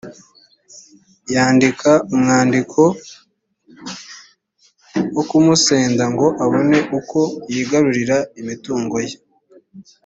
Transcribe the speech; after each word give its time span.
yandika 1.33 1.91
urwandiko 2.13 2.81
rwo 5.09 5.23
kumusenda 5.29 6.03
ngo 6.13 6.27
abone 6.43 6.77
uko 6.99 7.19
yigarurira 7.53 8.17
imitungo 8.41 8.97
ye 9.07 9.15